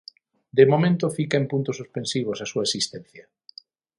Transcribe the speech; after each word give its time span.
De 0.57 0.65
momento 0.71 1.05
fica 1.17 1.35
en 1.41 1.47
puntos 1.51 1.75
suspensivos 1.81 2.37
a 2.39 2.49
súa 2.51 2.65
existencia. 2.67 3.23